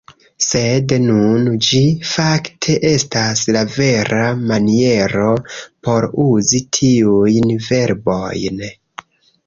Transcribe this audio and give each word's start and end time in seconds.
Sed 0.43 0.93
nun, 1.01 1.43
ĝi 1.67 1.81
fakte 2.13 2.77
estas 2.93 3.43
la 3.57 3.63
vera 3.75 4.25
maniero 4.55 5.29
por 5.89 6.11
uzi 6.27 6.65
tiujn 6.83 7.57
verbojn. 7.71 8.69